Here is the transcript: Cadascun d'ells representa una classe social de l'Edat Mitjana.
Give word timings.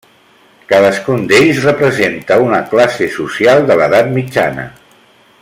Cadascun 0.71 1.27
d'ells 1.31 1.59
representa 1.67 2.39
una 2.47 2.63
classe 2.73 3.11
social 3.19 3.63
de 3.69 3.79
l'Edat 3.83 4.11
Mitjana. 4.17 4.67